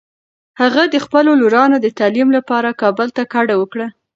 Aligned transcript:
هغه 0.61 0.83
د 0.93 0.95
خپلو 1.05 1.31
لورانو 1.41 1.77
د 1.81 1.87
تعلیم 1.99 2.29
لپاره 2.37 2.77
کابل 2.81 3.07
ته 3.15 3.23
کډه 3.33 3.55
وکړه. 3.61 3.87